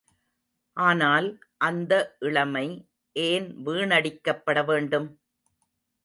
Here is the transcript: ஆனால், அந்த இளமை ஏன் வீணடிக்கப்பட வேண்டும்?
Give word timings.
ஆனால், 0.77 1.27
அந்த 1.59 1.91
இளமை 2.19 2.65
ஏன் 3.15 3.47
வீணடிக்கப்பட 3.65 4.63
வேண்டும்? 4.63 5.07